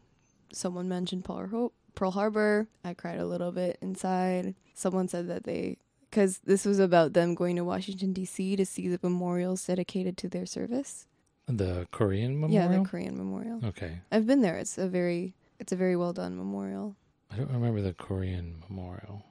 someone 0.52 0.88
mentioned 0.88 1.24
Pearl 1.24 1.46
Har- 1.46 1.70
Pearl 1.94 2.10
Harbor. 2.12 2.68
I 2.84 2.94
cried 2.94 3.20
a 3.20 3.26
little 3.26 3.52
bit 3.52 3.78
inside. 3.82 4.54
Someone 4.74 5.08
said 5.08 5.28
that 5.28 5.44
they 5.44 5.76
because 6.10 6.40
this 6.44 6.64
was 6.64 6.78
about 6.78 7.12
them 7.14 7.34
going 7.34 7.56
to 7.56 7.64
Washington 7.64 8.12
D.C. 8.12 8.56
to 8.56 8.66
see 8.66 8.88
the 8.88 8.98
memorials 9.02 9.64
dedicated 9.66 10.16
to 10.18 10.28
their 10.28 10.46
service. 10.46 11.06
The 11.48 11.86
Korean 11.90 12.40
memorial. 12.40 12.72
Yeah, 12.72 12.78
the 12.78 12.84
Korean 12.88 13.16
memorial. 13.16 13.60
okay. 13.64 14.00
I've 14.10 14.26
been 14.26 14.40
there. 14.42 14.56
It's 14.58 14.78
a 14.78 14.88
very 14.88 15.34
it's 15.58 15.72
a 15.72 15.76
very 15.76 15.96
well 15.96 16.12
done 16.12 16.36
memorial. 16.36 16.96
I 17.30 17.36
don't 17.36 17.50
remember 17.50 17.80
the 17.80 17.92
Korean 17.94 18.62
memorial. 18.68 19.24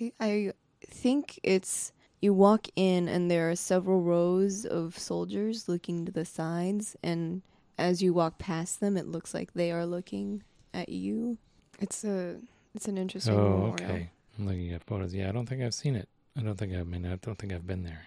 I, 0.00 0.12
I 0.20 0.52
think 0.86 1.38
it's 1.42 1.92
you 2.20 2.32
walk 2.34 2.68
in 2.76 3.08
and 3.08 3.30
there 3.30 3.50
are 3.50 3.56
several 3.56 4.02
rows 4.02 4.64
of 4.64 4.96
soldiers 4.98 5.68
looking 5.68 6.04
to 6.06 6.12
the 6.12 6.24
sides 6.24 6.96
and 7.02 7.42
as 7.78 8.02
you 8.02 8.12
walk 8.14 8.38
past 8.38 8.80
them 8.80 8.96
it 8.96 9.06
looks 9.08 9.34
like 9.34 9.52
they 9.54 9.72
are 9.72 9.86
looking 9.86 10.42
at 10.72 10.88
you. 10.88 11.38
It's 11.80 12.04
a 12.04 12.36
it's 12.74 12.86
an 12.88 12.96
interesting 12.98 13.34
Oh, 13.34 13.48
memorial. 13.50 13.72
okay. 13.74 14.10
I'm 14.38 14.46
looking 14.46 14.72
at 14.72 14.84
photos. 14.84 15.12
Yeah, 15.14 15.28
I 15.28 15.32
don't 15.32 15.46
think 15.46 15.62
I've 15.62 15.74
seen 15.74 15.96
it. 15.96 16.08
I 16.38 16.42
don't 16.42 16.56
think 16.56 16.72
I 16.74 16.82
mean 16.84 17.04
I 17.04 17.16
don't 17.16 17.36
think 17.38 17.52
I've 17.52 17.66
been 17.66 17.82
there. 17.82 18.06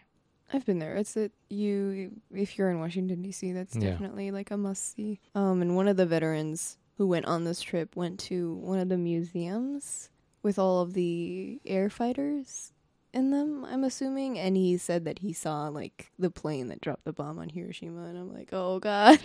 I've 0.54 0.66
been 0.66 0.80
there. 0.80 0.96
It's 0.96 1.14
that 1.14 1.32
you 1.50 2.12
if 2.34 2.58
you're 2.58 2.70
in 2.70 2.80
Washington 2.80 3.22
D.C. 3.22 3.52
That's 3.52 3.76
Yeah. 3.76 3.92
definitely 3.92 4.32
like 4.32 4.52
a 4.52 4.58
must 4.58 4.96
see. 4.96 5.20
Um, 5.34 5.62
and 5.62 5.76
one 5.76 5.88
of 5.88 5.98
the 5.98 6.06
veterans 6.06 6.78
who 6.98 7.08
went 7.08 7.26
on 7.26 7.44
this 7.44 7.62
trip 7.62 7.96
went 7.96 8.20
to 8.22 8.54
one 8.56 8.80
of 8.80 8.90
the 8.90 8.98
museums 8.98 10.10
with 10.44 10.58
all 10.60 10.82
of 10.82 10.94
the 10.94 11.60
air 11.66 11.90
fighters 11.90 12.72
in 13.14 13.32
them. 13.32 13.66
I'm 13.66 13.84
assuming, 13.84 14.38
and 14.38 14.56
he 14.56 14.78
said 14.78 15.04
that 15.06 15.20
he 15.20 15.34
saw 15.34 15.68
like 15.70 16.12
the 16.20 16.30
plane 16.30 16.68
that 16.70 16.82
dropped 16.82 17.06
the 17.06 17.14
bomb 17.14 17.40
on 17.40 17.50
Hiroshima, 17.50 18.04
and 18.06 18.18
I'm 18.18 18.34
like, 18.34 18.50
oh 18.54 18.80
god. 18.80 19.20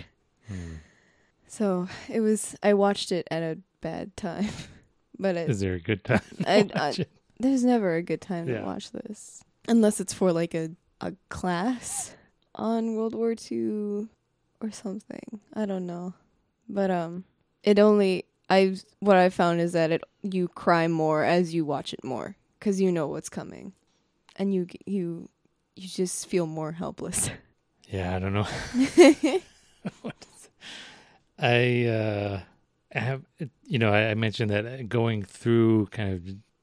Hmm. 0.48 0.74
So 1.46 1.88
it 2.08 2.20
was. 2.20 2.56
I 2.62 2.74
watched 2.74 3.12
it 3.12 3.26
at 3.30 3.42
a 3.42 3.58
bad 3.80 4.16
time, 4.16 4.48
but 5.18 5.36
it, 5.36 5.50
Is 5.50 5.60
there 5.60 5.74
a 5.74 5.80
good 5.80 6.02
time? 6.04 6.20
I- 6.46 6.70
I- 6.74 7.06
there's 7.38 7.64
never 7.64 7.94
a 7.94 8.02
good 8.02 8.20
time 8.20 8.48
Yeah. 8.48 8.60
to 8.60 8.64
watch 8.66 8.90
this 8.92 9.42
unless 9.68 9.98
it's 10.00 10.12
for 10.12 10.30
like 10.32 10.54
a 10.54 10.70
a 11.00 11.14
class 11.28 12.14
on 12.54 12.94
World 12.96 13.14
War 13.14 13.34
II 13.50 14.08
or 14.60 14.70
something. 14.70 15.40
I 15.54 15.66
don't 15.66 15.86
know. 15.86 16.14
But 16.68 16.90
um 16.90 17.24
it 17.62 17.78
only 17.78 18.24
I 18.48 18.76
what 19.00 19.16
I 19.16 19.28
found 19.30 19.60
is 19.60 19.72
that 19.72 19.90
it 19.90 20.02
you 20.22 20.48
cry 20.48 20.88
more 20.88 21.24
as 21.24 21.54
you 21.54 21.64
watch 21.64 21.92
it 21.92 22.04
more 22.04 22.36
cuz 22.60 22.80
you 22.80 22.92
know 22.92 23.06
what's 23.08 23.28
coming. 23.28 23.72
And 24.36 24.54
you 24.54 24.66
you 24.86 25.28
you 25.76 25.88
just 25.88 26.26
feel 26.26 26.46
more 26.46 26.72
helpless. 26.72 27.30
Yeah, 27.92 28.14
I 28.14 28.20
don't 28.20 28.32
know. 28.32 28.46
I 31.38 31.84
uh 31.86 32.40
have 32.92 33.22
you 33.66 33.78
know 33.78 33.92
I, 33.92 34.10
I 34.10 34.14
mentioned 34.14 34.50
that 34.50 34.88
going 34.88 35.24
through 35.24 35.86
kind 35.86 36.14
of 36.14 36.20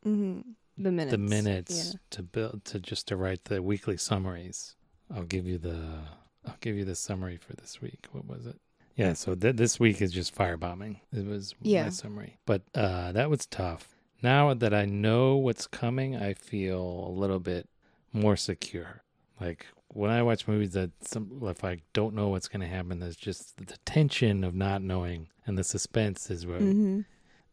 mhm. 0.10 0.44
The 0.78 0.92
minutes. 0.92 1.12
the 1.12 1.18
minutes 1.18 1.90
Yeah. 1.94 2.00
to 2.12 2.24
build 2.24 2.66
to 2.66 2.80
just 2.80 3.08
to 3.08 3.16
write 3.18 3.46
the 3.46 3.62
weekly 3.64 3.98
summaries. 3.98 4.76
I'll 5.14 5.24
give 5.24 5.48
you 5.48 5.58
the 5.58 6.02
I'll 6.46 6.58
give 6.62 6.76
you 6.78 6.86
the 6.86 6.96
summary 6.96 7.38
for 7.38 7.54
this 7.54 7.82
week. 7.82 8.08
What 8.12 8.26
was 8.26 8.46
it? 8.46 8.60
Yeah, 8.96 9.14
so 9.14 9.36
th- 9.36 9.56
this 9.58 9.80
week 9.80 10.02
is 10.02 10.12
just 10.12 10.34
firebombing. 10.36 11.00
It 11.12 11.26
was 11.26 11.54
Yeah. 11.62 11.84
my 11.86 11.90
summary, 11.90 12.38
but 12.46 12.64
uh, 12.74 13.12
that 13.12 13.30
was 13.30 13.46
tough. 13.46 13.96
Now 14.24 14.54
that 14.54 14.74
I 14.74 14.86
know 14.86 15.36
what's 15.36 15.68
coming, 15.68 16.16
I 16.16 16.34
feel 16.34 17.06
a 17.08 17.12
little 17.12 17.40
bit 17.40 17.68
more 18.14 18.36
secure. 18.38 19.04
Like 19.40 19.68
when 19.90 20.10
I 20.10 20.24
watch 20.24 20.48
movies 20.48 20.72
that 20.74 20.92
some 21.02 21.40
if 21.44 21.64
I 21.64 21.80
don't 21.94 22.16
know 22.16 22.30
what's 22.30 22.48
going 22.48 22.62
to 22.62 22.68
happen, 22.68 23.00
there's 23.00 23.16
just 23.16 23.58
the 23.58 23.78
tension 23.86 24.44
of 24.44 24.56
not 24.56 24.82
knowing 24.82 25.30
and 25.46 25.58
the 25.58 25.64
suspense 25.64 26.30
is 26.32 26.46
what 26.48 26.62
Mhm. 26.62 27.06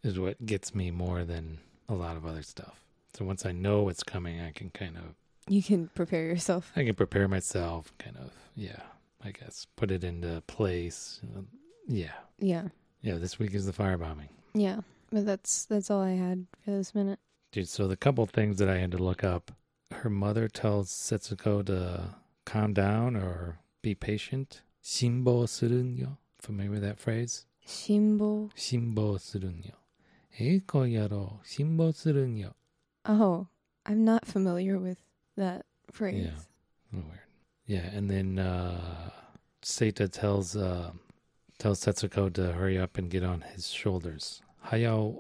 is 0.03 0.19
what 0.19 0.45
gets 0.47 0.75
me 0.75 0.91
more 0.91 1.25
than 1.25 1.59
a 1.89 1.95
lot 1.95 2.17
of 2.17 2.25
other 2.25 2.43
stuff. 2.43 2.84
So 3.15 3.25
once 3.25 3.47
I 3.47 3.53
know 3.53 3.83
what's 3.85 4.03
coming, 4.03 4.41
I 4.41 4.51
can 4.51 4.71
kind 4.71 4.97
of 4.97 5.15
You 5.49 5.63
can 5.63 5.89
prepare 5.95 6.25
yourself. 6.27 6.73
I 6.77 6.85
can 6.85 6.95
prepare 6.95 7.29
myself, 7.29 7.93
kind 7.99 8.17
of 8.17 8.31
yeah, 8.57 8.81
I 9.25 9.31
guess 9.31 9.67
put 9.77 9.91
it 9.91 10.05
into 10.05 10.43
place. 10.47 11.21
Yeah, 11.87 12.13
Yeah. 12.39 12.69
yeah. 13.03 13.17
This 13.17 13.39
week 13.39 13.55
is 13.55 13.67
the 13.67 13.73
firebombing, 13.73 14.29
Yeah. 14.55 14.81
But 15.13 15.27
that's 15.27 15.65
that's 15.67 15.91
all 15.91 16.01
I 16.03 16.13
had 16.13 16.47
for 16.65 16.73
this 16.73 16.95
minute. 16.95 17.19
dude. 17.53 17.69
So 17.69 17.87
the 17.87 17.97
couple 17.97 18.27
things 18.27 18.59
that 18.59 18.69
I 18.69 18.79
had 18.79 18.91
to 18.93 18.99
look 18.99 19.23
up. 19.23 19.53
Her 19.93 20.11
mother 20.11 20.49
tells 20.49 20.91
Setsuko 20.91 21.65
to 21.67 22.17
calm 22.45 22.73
down 22.75 23.15
or 23.15 23.59
be 23.81 23.95
patient. 23.95 24.63
Shimbo 24.83 25.45
surunyo. 25.47 26.17
Familiar 26.41 26.73
with 26.73 26.83
that 26.83 26.99
phrase? 26.99 27.47
Shimbo. 27.67 28.51
Shimbo 28.57 29.19
surunyo. 29.19 29.75
Eiko 30.41 30.85
yaro 30.91 31.39
shimbo 31.45 31.93
surunyo. 31.95 32.55
Oh, 33.07 33.49
I'm 33.87 34.05
not 34.05 34.27
familiar 34.27 34.79
with 34.79 34.99
that 35.37 35.67
phrase. 35.93 36.25
Yeah. 36.27 36.41
Weird. 36.93 37.19
Yeah, 37.67 37.87
and 37.97 38.11
then 38.11 38.39
uh 38.39 39.11
Seita 39.63 40.11
tells 40.11 40.57
uh 40.57 40.93
tells 41.59 41.81
Setsuko 41.85 42.33
to 42.35 42.53
hurry 42.53 42.79
up 42.79 42.99
and 42.99 43.11
get 43.11 43.25
on 43.25 43.41
his 43.43 43.69
shoulders. 43.69 44.43
Hayao 44.67 45.19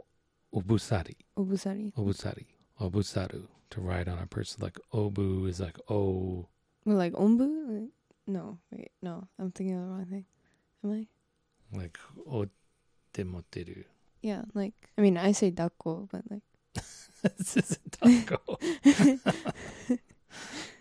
obusari. 0.54 1.16
Obusari. 1.38 1.92
Obusari. 1.94 2.46
Obusaru. 2.80 3.46
To 3.70 3.80
ride 3.80 4.08
on 4.08 4.18
a 4.18 4.26
person 4.26 4.62
like 4.62 4.78
obu 4.92 5.48
is 5.48 5.58
like 5.60 5.78
oh 5.88 6.46
Well, 6.84 6.96
like 6.96 7.12
ombu? 7.14 7.80
Like- 7.80 7.90
No, 8.26 8.58
wait, 8.72 8.92
no. 9.02 9.28
I'm 9.38 9.50
thinking 9.52 9.76
of 9.76 9.82
the 9.82 9.88
wrong 9.92 10.06
thing. 10.06 10.24
Am 10.84 10.92
I? 10.92 11.06
like 11.76 11.98
otemoteru. 13.16 13.84
Yeah, 14.22 14.42
like 14.54 14.74
I 14.96 15.02
mean, 15.02 15.16
I 15.18 15.32
say 15.32 15.50
dako, 15.50 16.08
but 16.10 16.22
like 16.30 16.33
this 17.36 17.56
is 17.56 17.78
a 17.86 17.90
taco. 17.90 18.58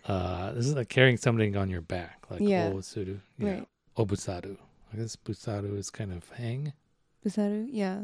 uh 0.06 0.52
this 0.52 0.66
is 0.66 0.74
like 0.74 0.88
carrying 0.88 1.16
something 1.16 1.56
on 1.56 1.70
your 1.70 1.80
back, 1.80 2.26
like 2.30 2.40
Yeah. 2.40 2.70
osuru. 2.70 3.20
Yeah. 3.38 3.50
right. 3.50 3.68
Obusaru. 3.96 4.56
I 4.92 4.96
guess 4.96 5.16
busaru 5.16 5.76
is 5.78 5.90
kind 5.90 6.12
of 6.12 6.28
hang. 6.30 6.72
Busaru. 7.24 7.66
Yeah. 7.70 8.02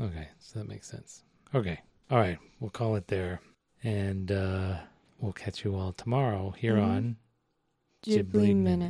Okay, 0.00 0.28
so 0.38 0.58
that 0.58 0.68
makes 0.68 0.88
sense. 0.88 1.22
Okay. 1.54 1.80
All 2.10 2.18
right, 2.18 2.38
we'll 2.60 2.70
call 2.70 2.96
it 2.96 3.08
there. 3.08 3.40
And 3.84 4.30
uh 4.32 4.78
we'll 5.20 5.32
catch 5.32 5.64
you 5.64 5.74
all 5.74 5.92
tomorrow 5.92 6.50
here 6.56 6.76
Mhm. 6.76 6.84
on 6.84 7.16
Ghibli, 8.04 8.22
Ghibli 8.24 8.32
Minute. 8.32 8.56
minute. 8.56 8.86